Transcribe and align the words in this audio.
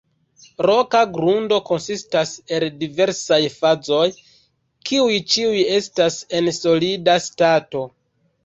Roka 0.65 1.01
grundo 1.17 1.59
konsistas 1.67 2.31
el 2.57 2.65
diversaj 2.79 3.39
fazoj, 3.57 4.01
kiuj 4.91 5.21
ĉiuj 5.35 5.63
estas 5.77 6.19
en 6.41 6.51
solida 6.63 7.21
stato. 7.29 7.87